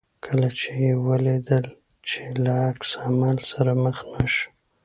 کله 0.25 0.47
چې 0.59 0.69
یې 0.83 0.91
ولیدل 1.07 1.65
چې 2.07 2.19
له 2.43 2.53
عکس 2.69 2.89
العمل 2.99 3.37
سره 3.51 3.71
مخ 3.83 3.97
نه 4.13 4.27
شو. 4.33 4.47